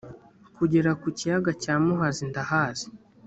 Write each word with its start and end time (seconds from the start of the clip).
kugera 0.57 0.89
ku 1.01 1.07
kiyaga 1.17 1.51
cya 1.61 1.75
muhazi 1.83 2.23
ndahazi 2.29 2.87